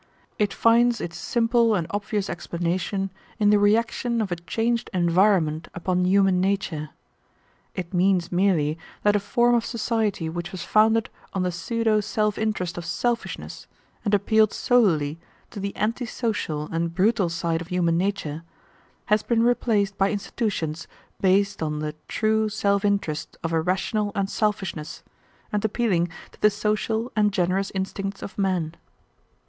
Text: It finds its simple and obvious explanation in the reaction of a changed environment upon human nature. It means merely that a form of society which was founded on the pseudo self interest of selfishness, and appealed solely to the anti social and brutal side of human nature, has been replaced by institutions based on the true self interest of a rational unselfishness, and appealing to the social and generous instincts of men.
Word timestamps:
It 0.39 0.51
finds 0.51 0.99
its 0.99 1.15
simple 1.15 1.75
and 1.75 1.85
obvious 1.91 2.27
explanation 2.27 3.11
in 3.37 3.51
the 3.51 3.59
reaction 3.59 4.19
of 4.19 4.31
a 4.31 4.35
changed 4.35 4.89
environment 4.95 5.67
upon 5.75 6.05
human 6.05 6.41
nature. 6.41 6.89
It 7.75 7.93
means 7.93 8.31
merely 8.31 8.79
that 9.03 9.15
a 9.15 9.19
form 9.19 9.53
of 9.53 9.63
society 9.63 10.27
which 10.27 10.51
was 10.51 10.63
founded 10.63 11.11
on 11.33 11.43
the 11.43 11.51
pseudo 11.51 11.99
self 12.01 12.39
interest 12.39 12.79
of 12.79 12.85
selfishness, 12.87 13.67
and 14.03 14.15
appealed 14.15 14.53
solely 14.53 15.19
to 15.51 15.59
the 15.59 15.75
anti 15.75 16.05
social 16.07 16.67
and 16.71 16.95
brutal 16.95 17.29
side 17.29 17.61
of 17.61 17.67
human 17.67 17.99
nature, 17.99 18.41
has 19.05 19.21
been 19.21 19.43
replaced 19.43 19.99
by 19.99 20.09
institutions 20.09 20.87
based 21.21 21.61
on 21.61 21.77
the 21.77 21.93
true 22.07 22.49
self 22.49 22.83
interest 22.83 23.37
of 23.43 23.53
a 23.53 23.61
rational 23.61 24.11
unselfishness, 24.15 25.03
and 25.53 25.63
appealing 25.63 26.09
to 26.31 26.41
the 26.41 26.49
social 26.49 27.11
and 27.15 27.31
generous 27.31 27.71
instincts 27.75 28.23
of 28.23 28.35
men. 28.39 28.73